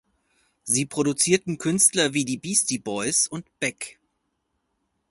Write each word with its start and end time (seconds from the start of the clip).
Sie 0.63 0.87
produzierten 0.87 1.59
Künstler 1.59 2.15
wie 2.15 2.25
die 2.25 2.37
Beastie 2.39 2.79
Boys 2.79 3.27
und 3.27 3.45
Beck. 3.59 3.99